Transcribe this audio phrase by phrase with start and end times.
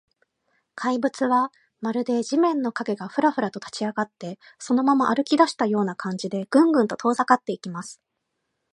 [0.73, 8.01] 怪物は、まるで地面の影が、フラフラと立ちあがって、そのまま歩きだしたような感じで、グングンと遠ざかっていきます。